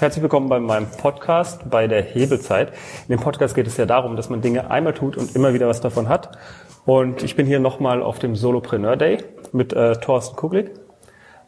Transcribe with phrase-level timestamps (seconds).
[0.00, 2.70] Herzlich willkommen bei meinem Podcast bei der Hebelzeit.
[3.06, 5.68] In dem Podcast geht es ja darum, dass man Dinge einmal tut und immer wieder
[5.68, 6.38] was davon hat.
[6.86, 9.18] Und ich bin hier nochmal auf dem Solopreneur Day
[9.52, 10.70] mit äh, Thorsten Kuglik,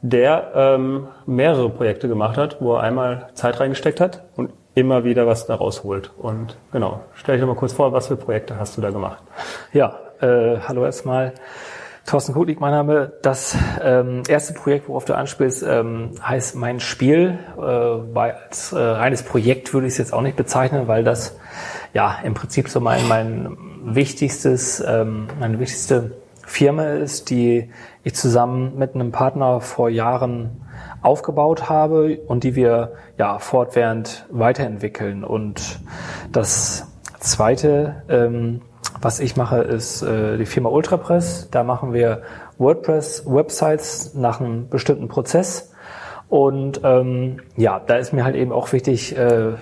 [0.02, 5.26] der ähm, mehrere Projekte gemacht hat, wo er einmal Zeit reingesteckt hat und immer wieder
[5.26, 6.10] was daraus holt.
[6.18, 9.22] Und genau, stell dich doch mal kurz vor, was für Projekte hast du da gemacht?
[9.72, 11.32] Ja, äh, hallo erstmal.
[12.06, 13.12] Thorsten Kutlik, mein Name.
[13.22, 17.38] Das ähm, erste Projekt, worauf du anspielst, ähm, heißt Mein Spiel.
[17.56, 21.38] Äh, weil als äh, reines Projekt würde ich es jetzt auch nicht bezeichnen, weil das
[21.94, 26.12] ja im Prinzip so mein, mein wichtigstes, ähm, meine wichtigste
[26.44, 27.70] Firma ist, die
[28.02, 30.60] ich zusammen mit einem Partner vor Jahren
[31.02, 35.24] aufgebaut habe und die wir ja fortwährend weiterentwickeln.
[35.24, 35.80] Und
[36.32, 36.88] das
[37.20, 38.60] zweite ähm,
[39.00, 41.48] was ich mache, ist äh, die Firma Ultrapress.
[41.50, 42.22] Da machen wir
[42.58, 45.72] WordPress-Websites nach einem bestimmten Prozess.
[46.28, 49.52] Und ähm, ja, da ist mir halt eben auch wichtig, äh,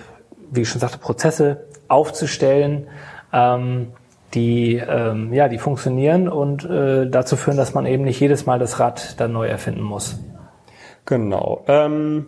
[0.51, 2.87] wie ich schon sagte, Prozesse aufzustellen,
[3.33, 3.87] ähm,
[4.33, 8.59] die ähm, ja, die funktionieren und äh, dazu führen, dass man eben nicht jedes Mal
[8.59, 10.19] das Rad dann neu erfinden muss.
[11.05, 11.63] Genau.
[11.67, 12.27] Ähm,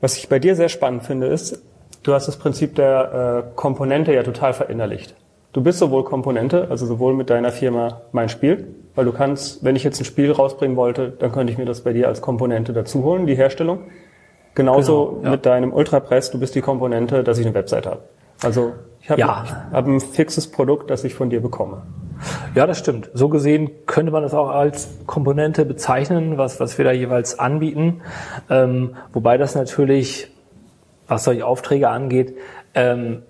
[0.00, 1.62] was ich bei dir sehr spannend finde, ist,
[2.02, 5.14] du hast das Prinzip der äh, Komponente ja total verinnerlicht.
[5.54, 9.76] Du bist sowohl Komponente, also sowohl mit deiner Firma mein Spiel, weil du kannst, wenn
[9.76, 12.72] ich jetzt ein Spiel rausbringen wollte, dann könnte ich mir das bei dir als Komponente
[12.72, 13.78] dazu holen, die Herstellung.
[14.56, 15.30] Genauso genau, ja.
[15.30, 18.00] mit deinem Ultrapress, du bist die Komponente, dass ich eine Website habe.
[18.42, 19.68] Also ich habe ja.
[19.72, 21.82] hab ein fixes Produkt, das ich von dir bekomme.
[22.56, 23.10] Ja, das stimmt.
[23.14, 28.00] So gesehen könnte man das auch als Komponente bezeichnen, was, was wir da jeweils anbieten.
[28.50, 30.32] Ähm, wobei das natürlich,
[31.06, 32.36] was solche Aufträge angeht,
[32.74, 33.22] ähm,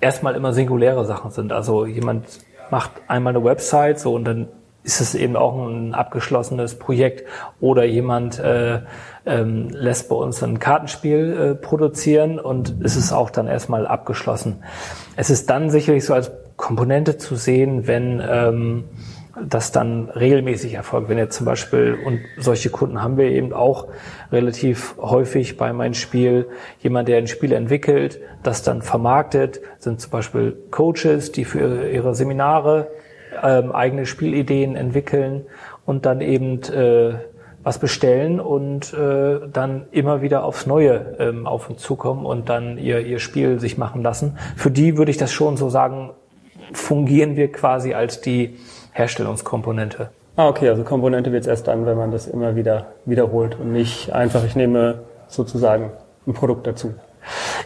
[0.00, 1.52] erstmal immer singuläre Sachen sind.
[1.52, 2.26] Also jemand
[2.70, 4.48] macht einmal eine Website so und dann
[4.84, 7.28] ist es eben auch ein abgeschlossenes Projekt
[7.60, 8.80] oder jemand äh,
[9.26, 14.62] ähm, lässt bei uns ein Kartenspiel äh, produzieren und ist es auch dann erstmal abgeschlossen.
[15.16, 18.84] Es ist dann sicherlich so als Komponente zu sehen, wenn ähm,
[19.46, 21.08] das dann regelmäßig erfolgt.
[21.08, 23.88] Wenn jetzt zum Beispiel, und solche Kunden haben wir eben auch
[24.32, 26.48] relativ häufig bei meinem Spiel,
[26.80, 32.14] jemand, der ein Spiel entwickelt, das dann vermarktet, sind zum Beispiel Coaches, die für ihre
[32.14, 32.88] Seminare
[33.42, 35.46] ähm, eigene Spielideen entwickeln
[35.84, 37.14] und dann eben äh,
[37.62, 42.78] was bestellen und äh, dann immer wieder aufs Neue ähm, auf uns zukommen und dann
[42.78, 44.38] ihr, ihr Spiel sich machen lassen.
[44.56, 46.10] Für die würde ich das schon so sagen,
[46.72, 48.56] fungieren wir quasi als die
[48.98, 50.10] Herstellungskomponente.
[50.36, 53.72] Ah, okay, also Komponente wird es erst dann, wenn man das immer wieder wiederholt und
[53.72, 55.90] nicht einfach, ich nehme sozusagen
[56.26, 56.94] ein Produkt dazu.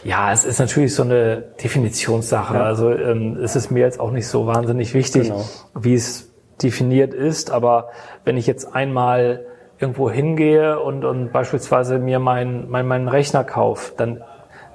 [0.03, 2.55] Ja, es ist natürlich so eine Definitionssache.
[2.55, 2.63] Ja.
[2.63, 5.45] Also ähm, es ist mir jetzt auch nicht so wahnsinnig wichtig, genau.
[5.75, 7.51] wie es definiert ist.
[7.51, 7.89] Aber
[8.25, 9.45] wenn ich jetzt einmal
[9.79, 14.23] irgendwo hingehe und, und beispielsweise mir meinen mein, mein Rechner kaufe, dann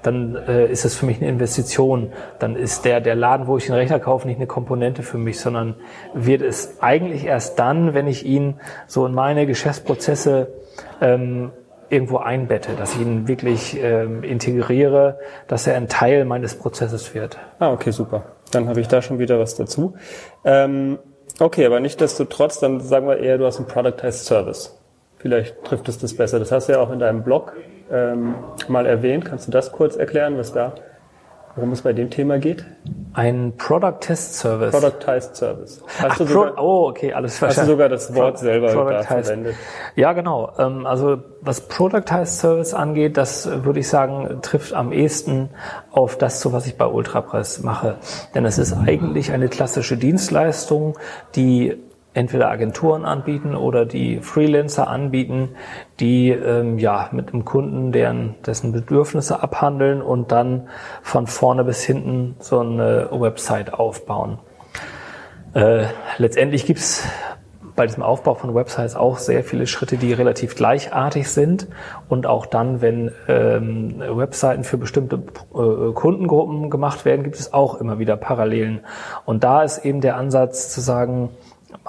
[0.08, 2.12] dann äh, ist es für mich eine Investition.
[2.38, 5.38] Dann ist der, der Laden, wo ich den Rechner kaufe, nicht eine Komponente für mich,
[5.38, 5.74] sondern
[6.14, 8.54] wird es eigentlich erst dann, wenn ich ihn
[8.86, 10.48] so in meine Geschäftsprozesse
[11.02, 11.52] ähm,
[11.91, 17.38] irgendwo einbette, dass ich ihn wirklich ähm, integriere, dass er ein Teil meines Prozesses wird.
[17.58, 18.25] Ah, okay, super.
[18.50, 19.94] Dann habe ich da schon wieder was dazu.
[20.44, 20.98] Ähm,
[21.38, 24.75] okay, aber nicht desto trotz, dann sagen wir eher, du hast ein Productized Service.
[25.19, 26.38] Vielleicht trifft es das besser.
[26.38, 27.52] Das hast du ja auch in deinem Blog
[27.91, 28.34] ähm,
[28.69, 29.25] mal erwähnt.
[29.25, 30.75] Kannst du das kurz erklären, was da,
[31.56, 32.65] worum es bei dem Thema geht?
[33.15, 34.71] Ein Product Test Service.
[34.71, 35.82] Product Test Service.
[35.99, 37.60] Hast Ach, du sogar, oh, okay, alles verstanden.
[37.60, 39.56] Hast du sogar das Wort Pro selber da verwendet?
[39.97, 40.53] Ja, genau.
[40.59, 45.50] Ähm, also was Product Test Service angeht, das würde ich sagen, trifft am ehesten
[45.91, 47.97] auf das zu, was ich bei Ultrapress mache.
[48.34, 50.97] Denn es ist eigentlich eine klassische Dienstleistung,
[51.34, 51.82] die
[52.14, 55.50] entweder Agenturen anbieten oder die Freelancer anbieten,
[56.00, 60.69] die ähm, ja mit einem Kunden deren dessen Bedürfnisse abhandeln und dann
[61.02, 64.38] von vorne bis hinten so eine Website aufbauen.
[65.54, 65.84] Äh,
[66.19, 67.08] letztendlich gibt's
[67.78, 71.69] bei diesem Aufbau von Websites auch sehr viele Schritte, die relativ gleichartig sind.
[72.08, 77.76] Und auch dann, wenn ähm, Webseiten für bestimmte äh, Kundengruppen gemacht werden, gibt es auch
[77.76, 78.81] immer wieder Parallelen.
[79.26, 81.31] Und da ist eben der Ansatz zu sagen,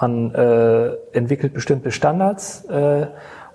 [0.00, 3.06] man äh, entwickelt bestimmte Standards äh,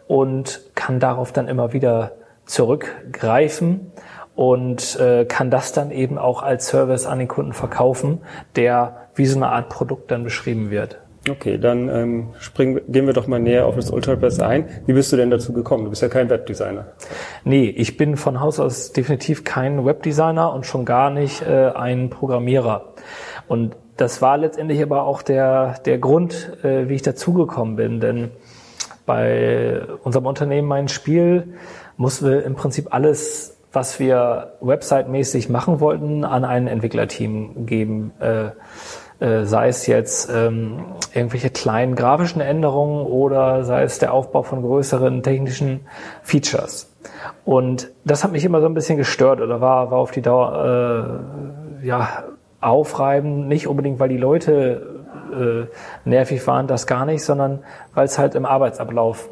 [0.07, 2.11] und kann darauf dann immer wieder
[2.45, 3.91] zurückgreifen
[4.35, 8.21] und äh, kann das dann eben auch als Service an den Kunden verkaufen,
[8.55, 10.99] der wie so eine Art Produkt dann beschrieben wird.
[11.27, 14.69] Okay, dann ähm, springen, gehen wir doch mal näher auf das Ultrapress ein.
[14.85, 15.85] Wie bist du denn dazu gekommen?
[15.85, 16.85] Du bist ja kein Webdesigner.
[17.43, 22.11] Nee, ich bin von Haus aus definitiv kein Webdesigner und schon gar nicht äh, ein
[22.11, 22.93] Programmierer.
[23.47, 27.99] Und das war letztendlich aber auch der, der Grund, äh, wie ich dazugekommen bin.
[27.99, 28.29] Denn
[29.07, 31.55] bei unserem Unternehmen Mein Spiel
[31.97, 38.13] mussten wir im Prinzip alles was wir website-mäßig machen wollten, an ein Entwicklerteam geben.
[38.21, 38.51] Äh, äh,
[39.19, 45.23] sei es jetzt ähm, irgendwelche kleinen grafischen Änderungen oder sei es der Aufbau von größeren
[45.23, 45.81] technischen
[46.23, 46.91] Features.
[47.45, 51.21] Und das hat mich immer so ein bisschen gestört oder war, war auf die Dauer
[51.81, 52.23] äh, ja,
[52.59, 57.59] aufreibend, nicht unbedingt, weil die Leute äh, nervig waren, das gar nicht, sondern
[57.93, 59.29] weil es halt im Arbeitsablauf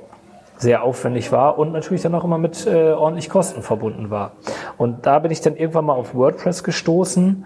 [0.57, 4.33] sehr aufwendig war und natürlich dann auch immer mit äh, ordentlich Kosten verbunden war.
[4.77, 7.45] Und da bin ich dann irgendwann mal auf WordPress gestoßen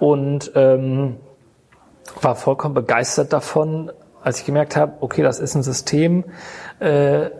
[0.00, 1.16] und ähm,
[2.22, 3.90] war vollkommen begeistert davon,
[4.22, 6.24] als ich gemerkt habe, okay, das ist ein System,
[6.80, 7.30] äh,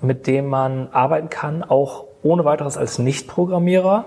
[0.00, 4.04] mit dem man arbeiten kann, auch ohne weiteres als Nicht-Programmierer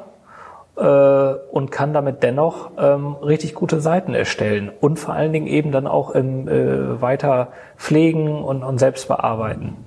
[0.77, 5.71] äh, und kann damit dennoch ähm, richtig gute Seiten erstellen und vor allen Dingen eben
[5.71, 9.85] dann auch im, äh, weiter pflegen und, und selbst bearbeiten.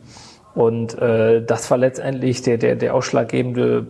[0.54, 3.88] Und äh, das war letztendlich der, der, der ausschlaggebende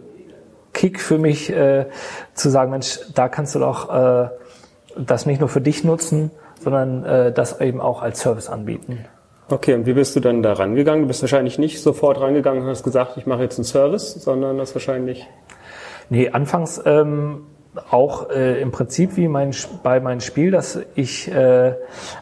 [0.73, 1.87] Kick für mich, äh,
[2.33, 4.29] zu sagen, Mensch, da kannst du doch äh,
[4.97, 6.31] das nicht nur für dich nutzen,
[6.61, 9.05] sondern äh, das eben auch als Service anbieten.
[9.51, 11.03] Okay, und wie bist du dann da rangegangen?
[11.03, 14.57] Du bist wahrscheinlich nicht sofort rangegangen und hast gesagt, ich mache jetzt einen Service, sondern
[14.57, 15.29] das wahrscheinlich.
[16.09, 17.43] Nee, anfangs ähm,
[17.91, 21.75] auch äh, im Prinzip wie mein, bei meinem Spiel, dass ich äh,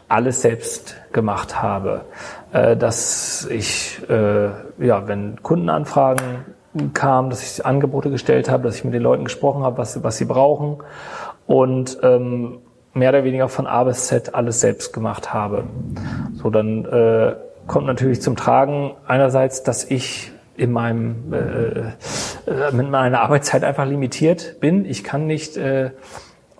[0.09, 2.01] alles selbst gemacht habe.
[2.51, 4.49] Äh, dass ich, äh,
[4.79, 6.45] ja, wenn Kundenanfragen
[6.93, 10.17] kamen, dass ich Angebote gestellt habe, dass ich mit den Leuten gesprochen habe, was, was
[10.17, 10.79] sie brauchen
[11.47, 12.59] und ähm,
[12.93, 15.63] mehr oder weniger von A bis Z alles selbst gemacht habe.
[16.35, 17.35] So, dann äh,
[17.67, 21.39] kommt natürlich zum Tragen einerseits, dass ich in meinem äh,
[22.51, 24.85] äh, mit meiner Arbeitszeit einfach limitiert bin.
[24.85, 25.91] Ich kann nicht äh,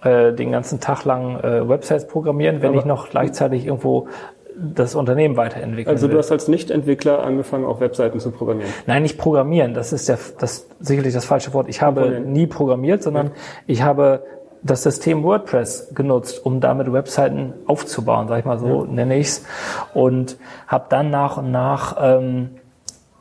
[0.03, 4.07] äh, den ganzen Tag lang äh, Websites programmieren, wenn Aber ich noch gleichzeitig irgendwo
[4.55, 8.71] das Unternehmen weiterentwickeln Also du hast als Nicht-Entwickler angefangen, auch Webseiten zu programmieren?
[8.85, 9.73] Nein, nicht programmieren.
[9.73, 11.69] Das ist der, das sicherlich das falsche Wort.
[11.69, 13.33] Ich habe nie programmiert, sondern ja.
[13.65, 14.23] ich habe
[14.63, 18.91] das System WordPress genutzt, um damit Webseiten aufzubauen, sag ich mal so, ja.
[18.91, 19.45] nenne ich's,
[19.93, 20.37] und
[20.67, 22.49] habe dann nach und nach ähm,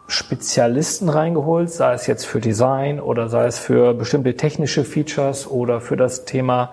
[0.06, 5.80] Spezialisten reingeholt, sei es jetzt für Design oder sei es für bestimmte technische Features oder
[5.80, 6.72] für das Thema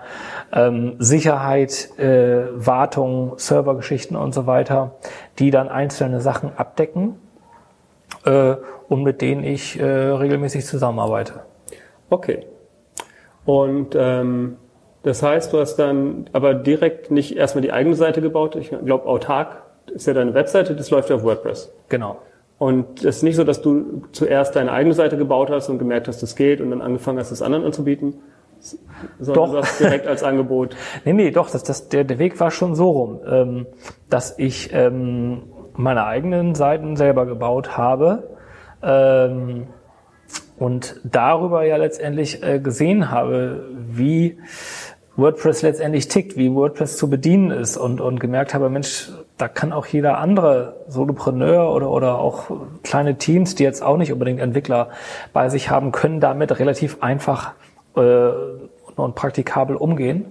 [0.52, 4.96] ähm, Sicherheit, äh, Wartung, Servergeschichten und so weiter,
[5.38, 7.16] die dann einzelne Sachen abdecken
[8.24, 8.56] äh,
[8.88, 11.40] und mit denen ich äh, regelmäßig zusammenarbeite.
[12.10, 12.49] Okay.
[13.44, 14.56] Und ähm,
[15.02, 18.56] das heißt, du hast dann aber direkt nicht erstmal die eigene Seite gebaut.
[18.56, 21.72] Ich glaube, autark ist ja deine Webseite, das läuft ja auf WordPress.
[21.88, 22.18] Genau.
[22.58, 26.08] Und es ist nicht so, dass du zuerst deine eigene Seite gebaut hast und gemerkt
[26.08, 28.20] hast, das geht und dann angefangen hast, das anderen anzubieten,
[29.18, 29.60] sondern doch.
[29.60, 30.76] das direkt als Angebot.
[31.06, 33.66] nee, nee, doch, das, das, der, der Weg war schon so rum, ähm,
[34.10, 35.44] dass ich ähm,
[35.74, 38.36] meine eigenen Seiten selber gebaut habe
[38.82, 39.68] ähm,
[40.60, 44.38] und darüber ja letztendlich äh, gesehen habe, wie
[45.16, 49.72] WordPress letztendlich tickt, wie WordPress zu bedienen ist und, und gemerkt habe, Mensch, da kann
[49.72, 52.50] auch jeder andere Solopreneur oder, oder auch
[52.82, 54.90] kleine Teams, die jetzt auch nicht unbedingt Entwickler
[55.32, 57.52] bei sich haben, können damit relativ einfach
[57.96, 58.28] äh,
[58.96, 60.26] und praktikabel umgehen.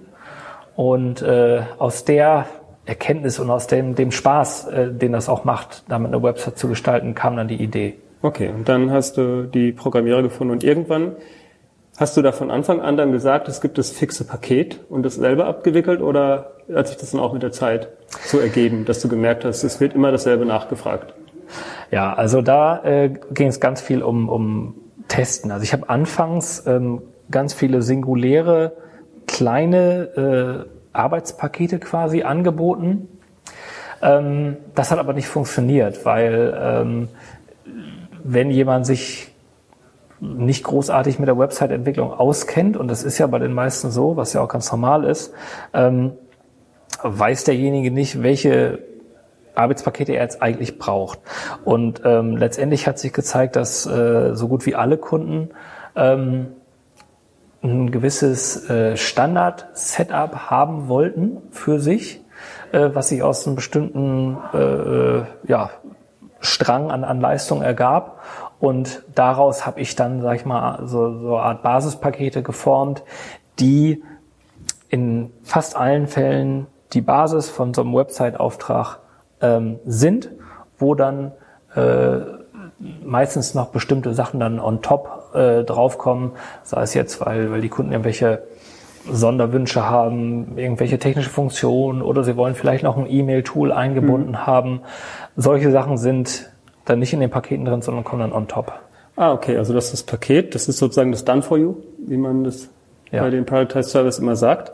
[0.76, 2.46] Und äh, aus der
[2.86, 6.68] Erkenntnis und aus dem, dem Spaß, äh, den das auch macht, damit eine Website zu
[6.68, 7.98] gestalten, kam dann die Idee.
[8.22, 11.16] Okay, und dann hast du die Programmierer gefunden und irgendwann
[12.00, 15.16] Hast du da von Anfang an dann gesagt, es gibt das fixe Paket und das
[15.16, 17.88] selber abgewickelt oder hat sich das dann auch mit der Zeit
[18.24, 21.12] so ergeben, dass du gemerkt hast, es wird immer dasselbe nachgefragt?
[21.90, 24.76] Ja, also da äh, ging es ganz viel um, um
[25.08, 25.50] Testen.
[25.50, 28.72] Also ich habe anfangs ähm, ganz viele singuläre
[29.26, 33.08] kleine äh, Arbeitspakete quasi angeboten.
[34.00, 37.08] Ähm, das hat aber nicht funktioniert, weil ähm,
[38.24, 39.28] wenn jemand sich
[40.20, 44.32] nicht großartig mit der Website-Entwicklung auskennt, und das ist ja bei den meisten so, was
[44.32, 45.32] ja auch ganz normal ist,
[45.72, 46.12] ähm,
[47.02, 48.80] weiß derjenige nicht, welche
[49.54, 51.20] Arbeitspakete er jetzt eigentlich braucht.
[51.64, 55.50] Und ähm, letztendlich hat sich gezeigt, dass äh, so gut wie alle Kunden
[55.96, 56.48] ähm,
[57.62, 62.22] ein gewisses äh, Standard-Setup haben wollten für sich,
[62.72, 65.70] äh, was sich aus einem bestimmten äh, äh ja,
[66.40, 68.20] Strang an, an Leistung ergab.
[68.58, 73.02] Und daraus habe ich dann, sag ich mal, so, so eine Art Basispakete geformt,
[73.58, 74.02] die
[74.88, 78.98] in fast allen Fällen die Basis von so einem Website-Auftrag
[79.40, 80.30] ähm, sind,
[80.78, 81.32] wo dann
[81.74, 82.18] äh,
[83.04, 86.32] meistens noch bestimmte Sachen dann on top äh, draufkommen,
[86.62, 88.42] sei es jetzt, weil, weil die Kunden irgendwelche
[89.08, 94.46] Sonderwünsche haben, irgendwelche technische Funktionen oder sie wollen vielleicht noch ein E-Mail-Tool eingebunden mhm.
[94.46, 94.80] haben.
[95.36, 96.50] Solche Sachen sind
[96.84, 98.72] dann nicht in den Paketen drin, sondern kommen dann on top.
[99.16, 102.16] Ah, okay, also das ist das Paket, das ist sozusagen das Done for You, wie
[102.16, 102.68] man das
[103.10, 103.22] Ja.
[103.22, 104.72] bei den Productized Service immer sagt.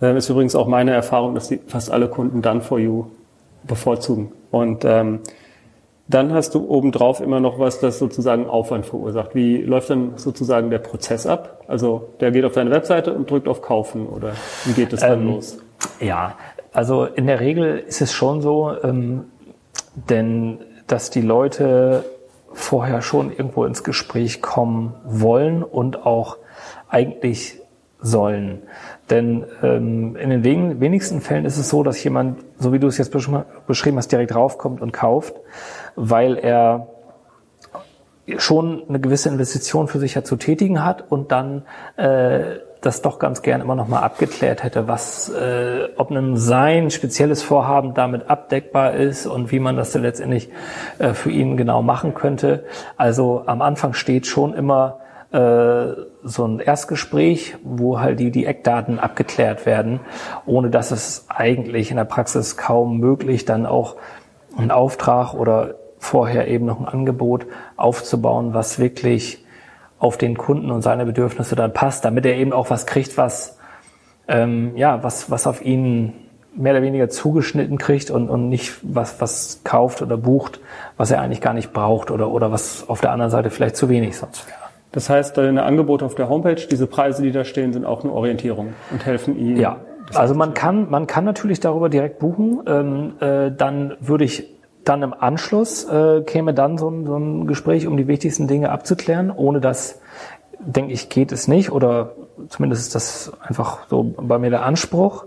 [0.00, 3.06] Ähm, ist übrigens auch meine Erfahrung, dass die fast alle Kunden Done for You
[3.64, 4.32] bevorzugen.
[4.50, 5.20] Und ähm,
[6.08, 9.34] dann hast du obendrauf immer noch was, das sozusagen Aufwand verursacht.
[9.34, 11.62] Wie läuft dann sozusagen der Prozess ab?
[11.68, 14.32] Also der geht auf deine Webseite und drückt auf Kaufen oder
[14.64, 15.58] wie geht das dann Ähm, los?
[16.00, 16.34] Ja,
[16.72, 19.24] also in der Regel ist es schon so, ähm,
[19.94, 22.04] denn dass die Leute
[22.52, 26.36] vorher schon irgendwo ins Gespräch kommen wollen und auch
[26.88, 27.58] eigentlich
[28.00, 28.62] sollen.
[29.08, 32.88] Denn ähm, in den wen- wenigsten Fällen ist es so, dass jemand, so wie du
[32.88, 35.34] es jetzt besch- beschrieben hast, direkt raufkommt und kauft,
[35.96, 36.88] weil er
[38.38, 41.62] schon eine gewisse Investition für sich ja zu tätigen hat und dann
[41.96, 46.90] äh, das doch ganz gern immer noch mal abgeklärt hätte, was, äh, ob ein sein
[46.90, 50.50] spezielles Vorhaben damit abdeckbar ist und wie man das dann letztendlich
[50.98, 52.64] äh, für ihn genau machen könnte.
[52.96, 54.98] Also am Anfang steht schon immer
[55.30, 55.94] äh,
[56.24, 60.00] so ein Erstgespräch, wo halt die, die Eckdaten abgeklärt werden,
[60.44, 63.96] ohne dass es eigentlich in der Praxis kaum möglich dann auch
[64.56, 69.44] einen Auftrag oder vorher eben noch ein Angebot aufzubauen, was wirklich
[70.00, 73.58] auf den Kunden und seine Bedürfnisse dann passt, damit er eben auch was kriegt, was
[74.26, 76.12] ähm, ja was was auf ihn
[76.56, 80.60] mehr oder weniger zugeschnitten kriegt und, und nicht was was kauft oder bucht,
[80.96, 83.88] was er eigentlich gar nicht braucht oder oder was auf der anderen Seite vielleicht zu
[83.88, 84.58] wenig sonst wäre.
[84.90, 88.12] Das heißt, deine Angebote auf der Homepage, diese Preise, die da stehen, sind auch eine
[88.12, 89.56] Orientierung und helfen Ihnen.
[89.56, 89.76] Ja,
[90.14, 92.60] also man kann, man kann natürlich darüber direkt buchen.
[92.66, 94.51] Ähm, äh, dann würde ich
[94.84, 98.70] dann im Anschluss äh, käme dann so ein, so ein Gespräch, um die wichtigsten Dinge
[98.70, 99.30] abzuklären.
[99.30, 100.00] Ohne das,
[100.58, 101.70] denke ich, geht es nicht.
[101.70, 102.12] Oder
[102.48, 105.26] zumindest ist das einfach so bei mir der Anspruch.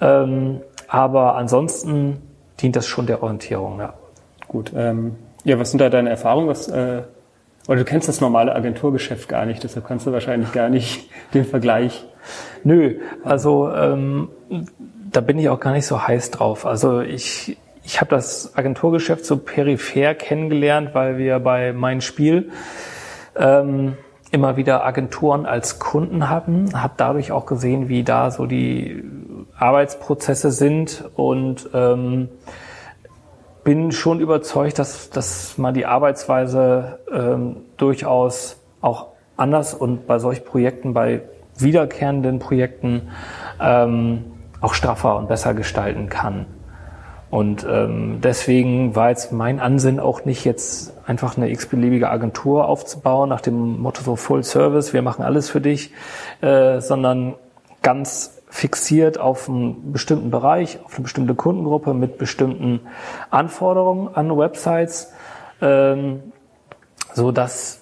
[0.00, 2.22] Ähm, aber ansonsten
[2.60, 3.94] dient das schon der Orientierung, ja.
[4.48, 4.72] Gut.
[4.74, 6.48] Ähm, ja, was sind da deine Erfahrungen?
[6.48, 7.02] Was, äh,
[7.68, 11.44] oder du kennst das normale Agenturgeschäft gar nicht, deshalb kannst du wahrscheinlich gar nicht den
[11.44, 12.04] Vergleich.
[12.64, 14.28] Nö, also ähm,
[15.10, 16.66] da bin ich auch gar nicht so heiß drauf.
[16.66, 22.50] Also ich, ich habe das Agenturgeschäft so peripher kennengelernt, weil wir bei Mein Spiel
[23.36, 23.96] ähm,
[24.30, 29.04] immer wieder Agenturen als Kunden hatten, habe dadurch auch gesehen, wie da so die
[29.58, 32.28] Arbeitsprozesse sind und ähm,
[33.64, 40.44] bin schon überzeugt, dass, dass man die Arbeitsweise ähm, durchaus auch anders und bei solchen
[40.44, 41.22] Projekten, bei
[41.58, 43.10] wiederkehrenden Projekten
[43.60, 44.24] ähm,
[44.60, 46.46] auch straffer und besser gestalten kann.
[47.32, 53.30] Und ähm, deswegen war jetzt mein Ansinn auch nicht jetzt einfach eine x-beliebige Agentur aufzubauen
[53.30, 55.94] nach dem Motto so Full Service, wir machen alles für dich,
[56.42, 57.32] äh, sondern
[57.80, 62.80] ganz fixiert auf einen bestimmten Bereich, auf eine bestimmte Kundengruppe mit bestimmten
[63.30, 65.14] Anforderungen an Websites,
[65.62, 66.34] ähm,
[67.14, 67.80] so dass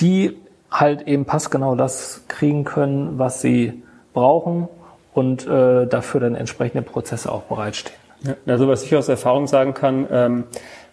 [0.00, 0.38] die
[0.72, 3.80] halt eben passgenau das kriegen können, was sie
[4.12, 4.66] brauchen
[5.14, 8.07] und äh, dafür dann entsprechende Prozesse auch bereitstehen.
[8.22, 10.44] Ja, also was ich aus Erfahrung sagen kann, ähm,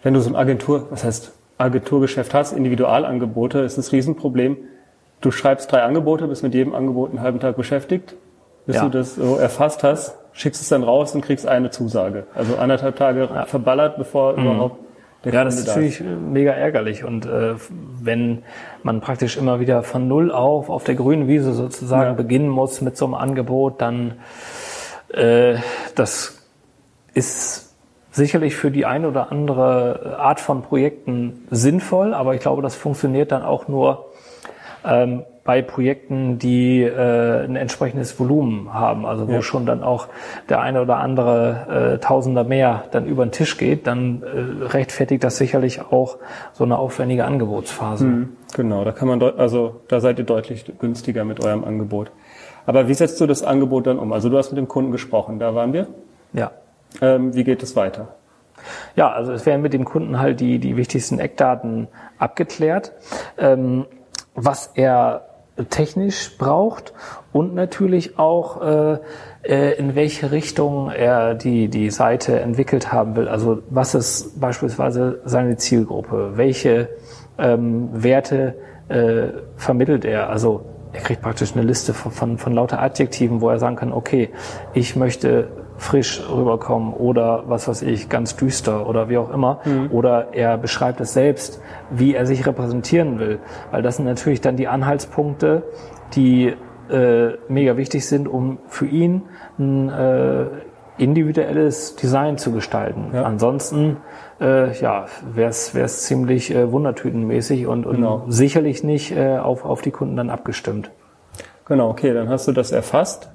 [0.02, 4.56] wenn du so ein Agentur, was heißt Agenturgeschäft hast, Individualangebote, ist das Riesenproblem.
[5.20, 8.14] Du schreibst drei Angebote, bist mit jedem Angebot einen halben Tag beschäftigt,
[8.66, 8.82] bis Ja.
[8.84, 12.26] du das so erfasst hast, schickst es dann raus und kriegst eine Zusage.
[12.34, 14.76] Also anderthalb Tage verballert, bevor überhaupt
[15.24, 17.02] der Ja, das ist natürlich mega ärgerlich.
[17.04, 17.54] Und äh,
[18.02, 18.42] wenn
[18.82, 22.12] man praktisch immer wieder von Null auf auf der grünen Wiese sozusagen Ja.
[22.12, 24.14] beginnen muss mit so einem Angebot, dann
[25.08, 25.54] äh,
[25.94, 26.35] das
[27.16, 27.74] ist
[28.12, 33.32] sicherlich für die eine oder andere Art von Projekten sinnvoll, aber ich glaube, das funktioniert
[33.32, 34.06] dann auch nur
[34.84, 39.42] ähm, bei Projekten, die äh, ein entsprechendes Volumen haben, also wo Ja.
[39.42, 40.08] schon dann auch
[40.48, 45.22] der eine oder andere äh, Tausender mehr dann über den Tisch geht, dann äh, rechtfertigt
[45.22, 46.16] das sicherlich auch
[46.52, 48.04] so eine aufwendige Angebotsphase.
[48.04, 52.10] Mhm, Genau, da kann man, also da seid ihr deutlich günstiger mit eurem Angebot.
[52.64, 54.12] Aber wie setzt du das Angebot dann um?
[54.12, 55.86] Also du hast mit dem Kunden gesprochen, da waren wir.
[56.32, 56.50] Ja.
[57.00, 58.16] Ähm, wie geht es weiter?
[58.96, 61.88] Ja, also es werden mit dem Kunden halt die, die wichtigsten Eckdaten
[62.18, 62.92] abgeklärt,
[63.38, 63.86] ähm,
[64.34, 65.26] was er
[65.70, 66.92] technisch braucht
[67.32, 68.98] und natürlich auch, äh,
[69.42, 73.28] äh, in welche Richtung er die, die Seite entwickelt haben will.
[73.28, 76.32] Also was ist beispielsweise seine Zielgruppe?
[76.34, 76.90] Welche
[77.38, 78.54] ähm, Werte
[78.88, 80.28] äh, vermittelt er?
[80.28, 83.92] Also er kriegt praktisch eine Liste von, von, von lauter Adjektiven, wo er sagen kann,
[83.92, 84.30] okay,
[84.74, 85.48] ich möchte
[85.78, 89.60] frisch rüberkommen oder was weiß ich, ganz düster oder wie auch immer.
[89.90, 93.38] Oder er beschreibt es selbst, wie er sich repräsentieren will.
[93.70, 95.64] Weil das sind natürlich dann die Anhaltspunkte,
[96.14, 96.54] die
[96.90, 99.22] äh, mega wichtig sind, um für ihn
[99.58, 100.46] ein äh,
[100.98, 103.10] individuelles Design zu gestalten.
[103.12, 103.24] Ja.
[103.24, 103.98] Ansonsten
[104.40, 108.24] äh, ja, wäre es ziemlich äh, wundertütenmäßig und, und genau.
[108.28, 110.90] sicherlich nicht äh, auf, auf die Kunden dann abgestimmt.
[111.66, 113.30] Genau, okay, dann hast du das erfasst.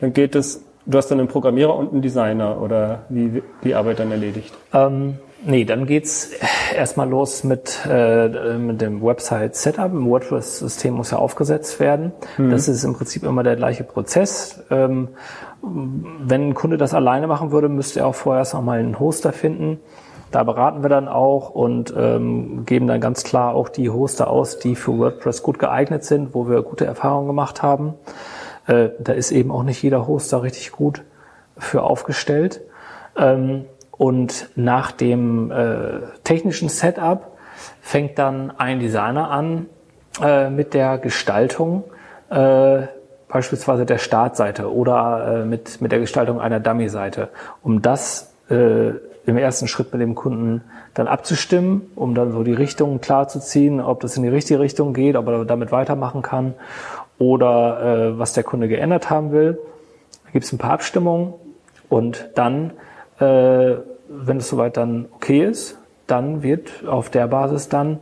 [0.00, 3.98] Dann geht es, du hast dann einen Programmierer und einen Designer oder wie die Arbeit
[4.00, 4.54] dann erledigt?
[4.72, 6.30] Ähm, nee, dann geht's
[6.74, 9.92] erstmal los mit, äh, mit dem Website-Setup.
[9.92, 12.12] Ein WordPress-System muss ja aufgesetzt werden.
[12.38, 12.50] Mhm.
[12.50, 14.62] Das ist im Prinzip immer der gleiche Prozess.
[14.70, 15.08] Ähm,
[15.62, 19.32] wenn ein Kunde das alleine machen würde, müsste er auch vorher erst mal einen Hoster
[19.32, 19.78] finden.
[20.30, 24.58] Da beraten wir dann auch und ähm, geben dann ganz klar auch die Hoster aus,
[24.58, 27.94] die für WordPress gut geeignet sind, wo wir gute Erfahrungen gemacht haben.
[28.70, 31.02] Äh, da ist eben auch nicht jeder Hoster richtig gut
[31.58, 32.60] für aufgestellt.
[33.16, 37.36] Ähm, und nach dem äh, technischen Setup
[37.80, 39.66] fängt dann ein Designer an
[40.22, 41.84] äh, mit der Gestaltung
[42.30, 42.82] äh,
[43.28, 47.28] beispielsweise der Startseite oder äh, mit, mit der Gestaltung einer Dummy-Seite,
[47.62, 53.00] um das im ersten Schritt mit dem Kunden dann abzustimmen, um dann so die Richtung
[53.00, 56.54] klar zu ziehen, ob das in die richtige Richtung geht, ob er damit weitermachen kann
[57.20, 59.58] oder äh, was der Kunde geändert haben will.
[60.24, 61.34] Da gibt es ein paar Abstimmungen
[61.88, 62.72] und dann,
[63.20, 63.74] äh,
[64.08, 68.00] wenn es soweit dann okay ist, dann wird auf der Basis dann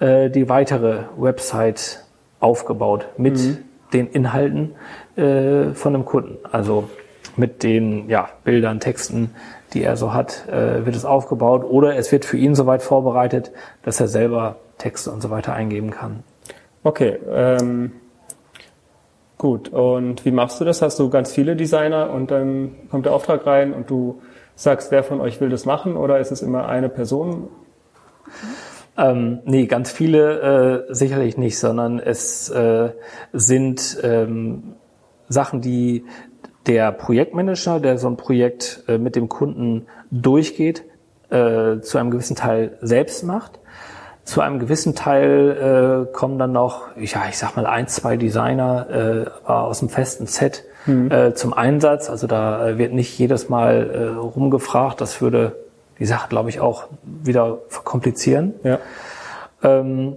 [0.00, 2.04] äh, die weitere Website
[2.40, 3.58] aufgebaut mit mhm.
[3.92, 4.74] den Inhalten
[5.16, 6.38] äh, von dem Kunden.
[6.50, 6.88] Also
[7.36, 9.34] mit den ja, Bildern, Texten,
[9.74, 13.52] die er so hat, äh, wird es aufgebaut oder es wird für ihn soweit vorbereitet,
[13.82, 16.22] dass er selber Texte und so weiter eingeben kann.
[16.82, 17.92] Okay, ähm,
[19.44, 19.68] gut.
[19.68, 20.80] Und wie machst du das?
[20.80, 24.22] Hast du ganz viele Designer und dann kommt der Auftrag rein und du
[24.54, 27.50] sagst, wer von euch will das machen oder ist es immer eine Person?
[28.96, 32.92] Ähm, nee, ganz viele äh, sicherlich nicht, sondern es äh,
[33.34, 34.76] sind ähm,
[35.28, 36.06] Sachen, die
[36.66, 40.84] der Projektmanager, der so ein Projekt äh, mit dem Kunden durchgeht,
[41.28, 43.60] äh, zu einem gewissen Teil selbst macht.
[44.24, 49.26] Zu einem gewissen Teil äh, kommen dann noch, ja, ich sag mal ein, zwei Designer
[49.46, 51.10] äh, aus dem festen Set mhm.
[51.10, 52.08] äh, zum Einsatz.
[52.08, 55.00] Also da äh, wird nicht jedes Mal äh, rumgefragt.
[55.00, 55.56] Das würde
[55.98, 58.54] die Sache, glaube ich, auch wieder verkomplizieren.
[58.62, 58.78] Ja.
[59.62, 60.16] Ähm,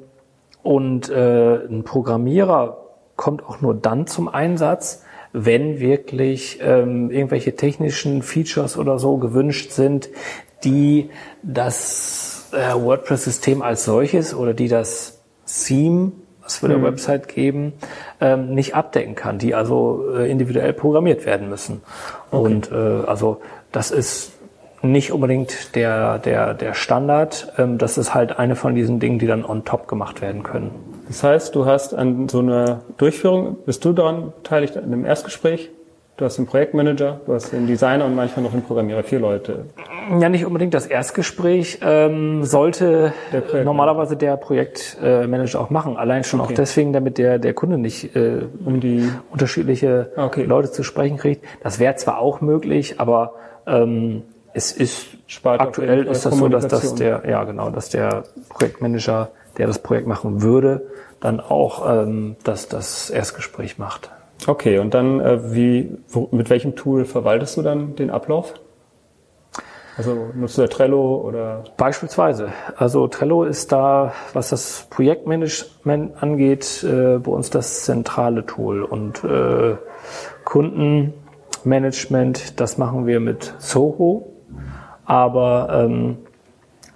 [0.63, 2.77] und äh, ein Programmierer
[3.15, 9.71] kommt auch nur dann zum Einsatz, wenn wirklich ähm, irgendwelche technischen Features oder so gewünscht
[9.71, 10.09] sind,
[10.63, 11.09] die
[11.43, 16.73] das äh, WordPress-System als solches oder die das Theme, was wir mhm.
[16.73, 17.73] der Website geben,
[18.21, 21.81] ähm, nicht abdecken kann, die also äh, individuell programmiert werden müssen.
[22.31, 22.53] Okay.
[22.53, 24.31] Und äh, also das ist
[24.81, 27.53] nicht unbedingt der, der, der Standard.
[27.57, 30.71] Ähm, das ist halt eine von diesen Dingen, die dann on top gemacht werden können.
[31.07, 35.71] Das heißt, du hast an so einer Durchführung, bist du daran beteiligt an dem Erstgespräch?
[36.17, 39.65] Du hast den Projektmanager, du hast den Designer und manchmal noch den Programmierer, vier Leute.
[40.19, 45.95] Ja, nicht unbedingt das Erstgespräch ähm, sollte der normalerweise der Projektmanager auch machen.
[45.95, 46.53] Allein schon okay.
[46.53, 50.45] auch deswegen, damit der, der Kunde nicht äh, um die unterschiedliche okay.
[50.45, 51.45] Leute zu sprechen kriegt.
[51.61, 53.33] Das wäre zwar auch möglich, aber
[53.67, 58.23] ähm, es ist Spart aktuell ist das so, dass, dass der, ja genau, dass der
[58.49, 60.87] Projektmanager, der das Projekt machen würde,
[61.19, 64.09] dann auch ähm, das, das Erstgespräch macht.
[64.45, 68.53] Okay, und dann äh, wie, wo, mit welchem Tool verwaltest du dann den Ablauf?
[69.97, 71.63] Also nutzt du Trello oder?
[71.75, 72.53] Beispielsweise.
[72.75, 78.83] Also Trello ist da, was das Projektmanagement angeht, äh, bei uns das zentrale Tool.
[78.83, 79.77] Und äh,
[80.43, 84.33] Kundenmanagement, das machen wir mit Soho.
[85.05, 86.17] Aber ähm,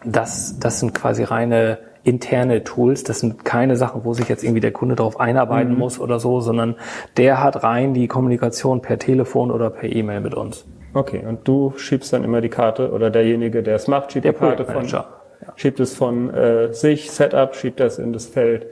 [0.06, 3.04] das, das sind quasi reine interne Tools.
[3.04, 5.80] Das sind keine Sachen, wo sich jetzt irgendwie der Kunde darauf einarbeiten mhm.
[5.80, 6.76] muss oder so, sondern
[7.18, 10.66] der hat rein die Kommunikation per Telefon oder per E-Mail mit uns.
[10.94, 14.34] Okay, und du schiebst dann immer die Karte oder derjenige, der es macht, schiebt der
[14.34, 15.06] die Karte von, ja.
[15.56, 18.66] schiebt es von äh, sich, Setup, schiebt das in das Feld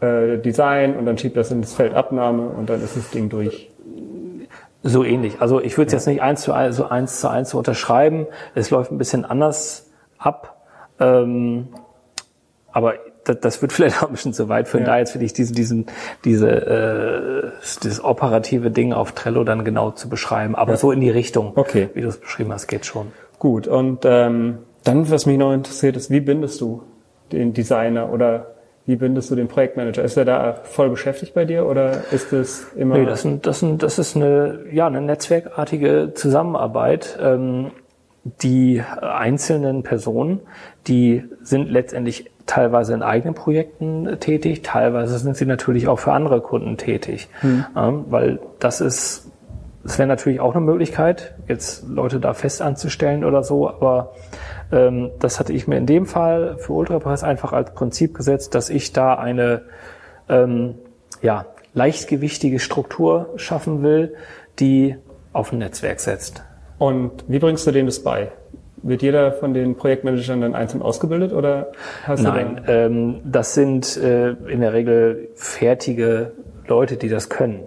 [0.00, 3.28] äh, Design und dann schiebt das in das Feld Abnahme und dann ist das Ding
[3.28, 3.70] durch.
[4.82, 5.40] So ähnlich.
[5.40, 5.98] Also ich würde es ja.
[5.98, 8.26] jetzt nicht eins zu eins, so eins zu eins unterschreiben.
[8.54, 10.66] Es läuft ein bisschen anders ab.
[11.00, 11.68] Ähm,
[12.74, 14.92] aber das, das wird vielleicht auch ein bisschen zu weit führen, ja.
[14.92, 15.86] da jetzt finde ich diesen, diesen,
[16.24, 17.50] diese, äh,
[17.82, 20.54] dieses operative Ding auf Trello dann genau zu beschreiben.
[20.54, 20.76] Aber ja.
[20.76, 21.88] so in die Richtung, okay.
[21.94, 23.12] wie du es beschrieben hast, geht schon.
[23.38, 26.82] Gut, und ähm, dann, was mich noch interessiert, ist, wie bindest du
[27.32, 28.54] den Designer oder
[28.86, 30.02] wie bindest du den Projektmanager?
[30.02, 32.98] Ist er da voll beschäftigt bei dir oder ist es immer?
[32.98, 37.18] Nee, das, sind, das, sind, das ist eine, ja, eine netzwerkartige Zusammenarbeit.
[37.22, 37.70] Ähm,
[38.24, 40.40] die einzelnen Personen,
[40.86, 46.40] die sind letztendlich teilweise in eigenen Projekten tätig, teilweise sind sie natürlich auch für andere
[46.40, 47.66] Kunden tätig, mhm.
[47.76, 49.30] ähm, weil das ist
[49.84, 54.14] es wäre natürlich auch eine Möglichkeit, jetzt Leute da fest anzustellen oder so, aber
[54.72, 58.70] ähm, das hatte ich mir in dem Fall für Ultrapress einfach als Prinzip gesetzt, dass
[58.70, 59.62] ich da eine
[60.28, 60.76] ähm,
[61.20, 64.14] ja, leichtgewichtige Struktur schaffen will,
[64.58, 64.96] die
[65.34, 66.42] auf ein Netzwerk setzt.
[66.84, 68.30] Und wie bringst du denen das bei?
[68.82, 73.54] Wird jeder von den Projektmanagern dann einzeln ausgebildet oder hast Nein, du da ähm, das
[73.54, 76.32] sind äh, in der Regel fertige
[76.68, 77.60] Leute, die das können.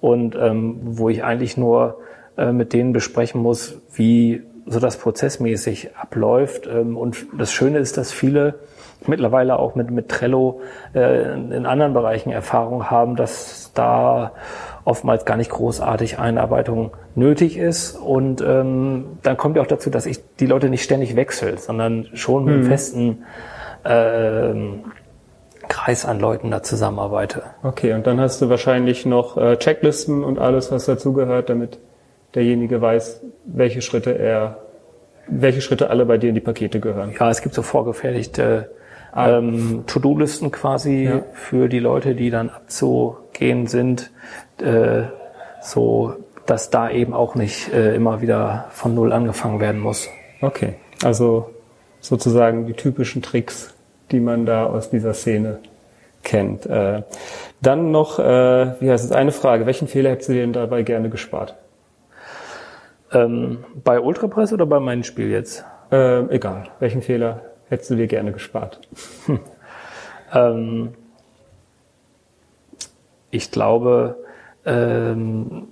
[0.00, 1.98] Und ähm, wo ich eigentlich nur
[2.38, 6.66] äh, mit denen besprechen muss, wie so das prozessmäßig abläuft.
[6.66, 8.54] Ähm, und das Schöne ist, dass viele
[9.06, 10.62] mittlerweile auch mit, mit Trello
[10.94, 14.32] äh, in anderen Bereichen Erfahrung haben, dass da
[14.84, 17.96] oftmals gar nicht großartig Einarbeitung nötig ist.
[17.96, 22.08] Und ähm, dann kommt ja auch dazu, dass ich die Leute nicht ständig wechsle, sondern
[22.14, 22.64] schon mit mhm.
[22.64, 23.24] festen
[23.84, 24.54] äh,
[25.68, 27.42] Kreis an Leuten da zusammenarbeite.
[27.62, 31.78] Okay, und dann hast du wahrscheinlich noch äh, Checklisten und alles, was dazugehört, damit
[32.34, 34.58] derjenige weiß, welche Schritte er,
[35.26, 37.14] welche Schritte alle bei dir in die Pakete gehören.
[37.18, 38.70] Ja, es gibt so vorgefertigte
[39.12, 39.38] ah.
[39.38, 41.22] ähm, To-Do-Listen quasi ja.
[41.32, 44.10] für die Leute, die dann abzugehen sind,
[44.62, 45.04] äh,
[45.62, 46.16] so
[46.50, 50.08] dass da eben auch nicht äh, immer wieder von Null angefangen werden muss.
[50.40, 51.50] Okay, also
[52.00, 53.72] sozusagen die typischen Tricks,
[54.10, 55.60] die man da aus dieser Szene
[56.24, 56.66] kennt.
[56.66, 57.02] Äh,
[57.62, 59.64] dann noch, äh, wie heißt es, eine Frage.
[59.66, 61.54] Welchen Fehler hättest du dir denn dabei gerne gespart?
[63.12, 65.64] Ähm, bei Ultrapress oder bei meinem Spiel jetzt?
[65.92, 66.68] Ähm, egal.
[66.80, 68.80] Welchen Fehler hättest du dir gerne gespart?
[69.26, 69.40] Hm.
[70.32, 70.94] Ähm,
[73.30, 74.16] ich glaube,
[74.64, 75.68] ähm,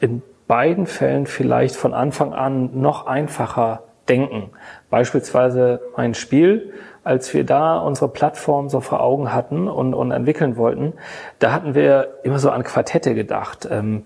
[0.00, 4.50] in beiden Fällen vielleicht von Anfang an noch einfacher denken.
[4.90, 6.72] Beispielsweise mein Spiel,
[7.04, 10.94] als wir da unsere Plattform so vor Augen hatten und, und entwickeln wollten,
[11.38, 13.68] da hatten wir immer so an Quartette gedacht.
[13.70, 14.04] Ähm,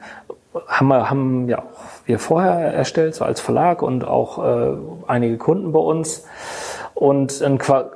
[0.66, 4.76] haben wir, haben ja auch wir vorher erstellt, so als Verlag und auch äh,
[5.06, 6.26] einige Kunden bei uns.
[6.94, 7.90] Und ein, Qua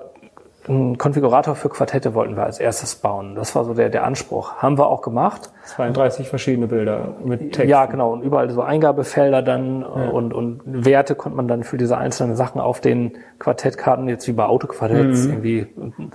[0.69, 3.35] ein Konfigurator für Quartette wollten wir als erstes bauen.
[3.35, 4.57] Das war so der, der Anspruch.
[4.57, 5.51] Haben wir auch gemacht.
[5.65, 7.71] 32 verschiedene Bilder mit Text.
[7.71, 8.13] Ja, genau.
[8.13, 9.87] Und überall so Eingabefelder dann ja.
[9.87, 14.33] und, und Werte konnte man dann für diese einzelnen Sachen auf den Quartettkarten, jetzt wie
[14.33, 15.31] bei Autoquartetts, mhm.
[15.31, 15.67] irgendwie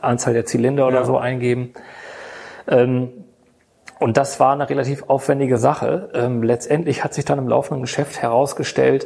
[0.02, 0.90] Anzahl der Zylinder ja.
[0.90, 1.74] oder so eingeben.
[2.68, 3.10] Ähm,
[4.02, 6.10] und das war eine relativ aufwendige Sache.
[6.16, 9.06] Ähm, letztendlich hat sich dann im laufenden Geschäft herausgestellt,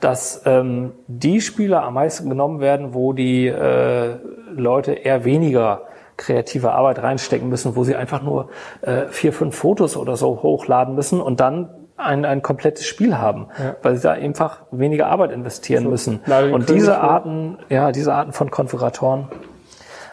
[0.00, 4.16] dass ähm, die Spieler am meisten genommen werden, wo die äh,
[4.54, 5.84] Leute eher weniger
[6.18, 8.50] kreative Arbeit reinstecken müssen, wo sie einfach nur
[8.82, 13.46] äh, vier, fünf Fotos oder so hochladen müssen und dann ein, ein komplettes Spiel haben,
[13.58, 13.76] ja.
[13.82, 16.20] weil sie da einfach weniger Arbeit investieren so, müssen.
[16.52, 19.28] Und diese Arten, ja, diese Arten von Konfiguratoren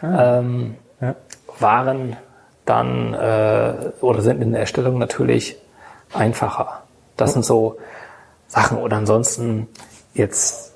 [0.00, 0.38] ah.
[0.38, 1.16] ähm, ja.
[1.58, 2.16] waren
[2.64, 5.56] dann äh, oder sind in der Erstellung natürlich
[6.12, 6.82] einfacher.
[7.16, 7.78] Das sind so
[8.48, 8.78] Sachen.
[8.78, 9.68] Oder ansonsten
[10.14, 10.74] jetzt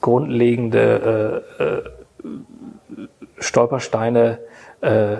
[0.00, 4.38] grundlegende äh, äh, Stolpersteine
[4.80, 5.16] äh,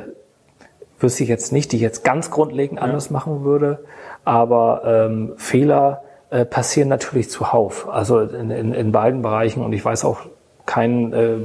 [1.00, 3.85] wüsste ich jetzt nicht, die ich jetzt ganz grundlegend anders machen würde,
[4.24, 9.62] aber ähm, Fehler äh, passieren natürlich zuhauf, also in, in, in beiden Bereichen.
[9.62, 10.20] Und ich weiß auch
[10.64, 11.38] keinen äh,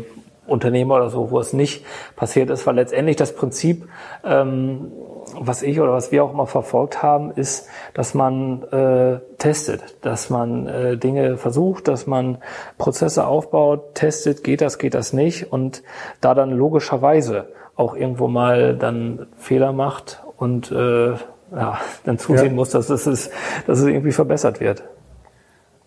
[0.47, 3.88] Unternehmer oder so, wo es nicht passiert ist, weil letztendlich das Prinzip,
[4.23, 4.91] ähm,
[5.39, 10.30] was ich oder was wir auch immer verfolgt haben, ist, dass man äh, testet, dass
[10.30, 12.39] man äh, Dinge versucht, dass man
[12.77, 15.84] Prozesse aufbaut, testet, geht das, geht das nicht und
[16.21, 22.54] da dann logischerweise auch irgendwo mal dann Fehler macht und äh, ja, dann zusehen ja.
[22.54, 23.32] muss, dass es, ist,
[23.67, 24.84] dass es irgendwie verbessert wird.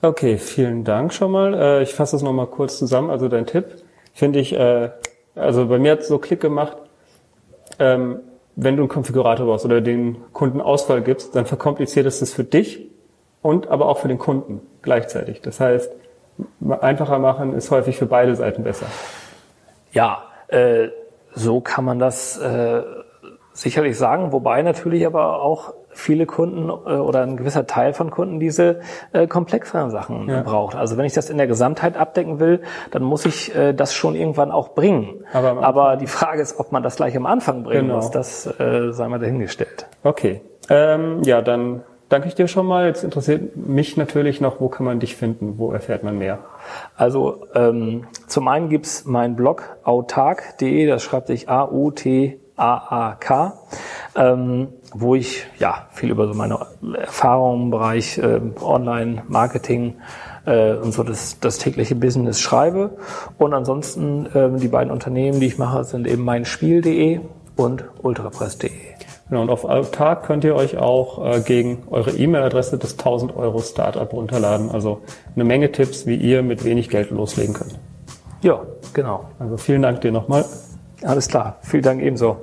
[0.03, 1.55] Okay, vielen Dank schon mal.
[1.55, 3.11] Äh, ich fasse das nochmal kurz zusammen.
[3.11, 3.65] Also dein Tipp,
[4.15, 4.91] finde ich, äh,
[5.35, 6.77] also bei mir hat es so Klick gemacht,
[7.79, 8.21] ähm,
[8.57, 12.45] wenn du einen Konfigurator baust oder den Kunden Auswahl gibst, dann verkompliziert es das für
[12.45, 12.89] dich
[13.43, 15.41] und aber auch für den Kunden gleichzeitig.
[15.41, 15.93] Das heißt,
[16.81, 18.87] einfacher machen ist häufig für beide Seiten besser.
[19.93, 20.89] Ja, äh,
[21.35, 22.83] so kann man das äh,
[23.53, 28.41] sicherlich sagen, wobei natürlich aber auch viele Kunden äh, oder ein gewisser Teil von Kunden
[28.41, 28.81] diese
[29.13, 30.43] äh, komplexeren Sachen ja.
[30.43, 30.77] braucht.
[30.77, 34.15] Also wenn ich das in der Gesamtheit abdecken will, dann muss ich äh, das schon
[34.15, 35.25] irgendwann auch bringen.
[35.33, 37.97] Aber, Aber, die Frage ist, ob man das gleich am Anfang bringen genau.
[37.97, 38.11] muss.
[38.11, 39.87] Das äh, sei mal dahingestellt.
[40.03, 40.41] Okay.
[40.69, 42.87] Ähm, ja, dann danke ich dir schon mal.
[42.87, 45.59] Jetzt interessiert mich natürlich noch, wo kann man dich finden?
[45.59, 46.39] Wo erfährt man mehr?
[46.97, 52.39] Also ähm, zum einen gibt's meinen Blog autark.de, das schreibt sich A-U-T-A-A-K
[54.17, 56.59] ähm, wo ich ja viel über so meine
[56.97, 59.97] Erfahrungen im Bereich äh, Online-Marketing
[60.47, 62.97] äh, und so das, das tägliche Business schreibe.
[63.37, 67.21] Und ansonsten äh, die beiden Unternehmen, die ich mache, sind eben meinspiel.de
[67.57, 68.71] und ultrapress.de.
[69.29, 73.61] Genau, und auf Autark könnt ihr euch auch äh, gegen eure E-Mail-Adresse das 1000 Euro
[73.61, 74.71] Startup runterladen.
[74.71, 75.01] Also
[75.35, 77.79] eine Menge Tipps, wie ihr mit wenig Geld loslegen könnt.
[78.43, 78.61] Ja,
[78.93, 79.31] genau.
[79.39, 80.45] Also vielen Dank dir nochmal.
[81.03, 81.57] Alles klar.
[81.63, 82.37] Vielen Dank ebenso.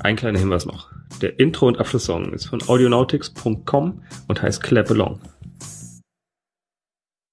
[0.00, 0.91] Ein kleiner Hinweis noch.
[1.20, 5.20] Der Intro- und Abschlusssong ist von audionautics.com und heißt Clap Along.